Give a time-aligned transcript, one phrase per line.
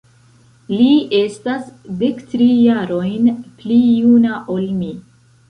[0.69, 1.67] Li estas
[1.99, 3.29] dektri jarojn
[3.61, 4.91] pli juna ol mi.